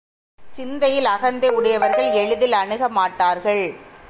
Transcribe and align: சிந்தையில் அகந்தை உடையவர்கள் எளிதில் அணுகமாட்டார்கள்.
சிந்தையில் 0.39 1.05
அகந்தை 1.05 1.49
உடையவர்கள் 1.49 2.09
எளிதில் 2.11 2.51
அணுகமாட்டார்கள். 2.51 3.65